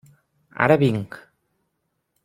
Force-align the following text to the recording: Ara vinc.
Ara 0.67 0.77
vinc. 0.85 1.21